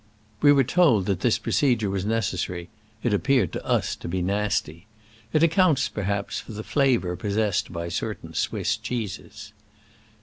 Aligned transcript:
We 0.41 0.51
were 0.51 0.63
told 0.63 1.05
that 1.05 1.19
this 1.19 1.37
procedure 1.37 1.87
was 1.91 2.05
necessary: 2.05 2.69
it 3.03 3.13
appear 3.13 3.43
ed 3.43 3.51
to 3.53 3.63
us 3.63 3.95
to 3.97 4.07
be 4.07 4.23
nasty. 4.23 4.87
It 5.31 5.43
accounts, 5.43 5.89
per 5.89 6.01
haps, 6.01 6.39
for 6.39 6.53
the 6.53 6.63
flavor 6.63 7.15
possessed 7.15 7.71
by 7.71 7.87
certain 7.89 8.33
Swiss 8.33 8.77
cheeses. 8.77 9.53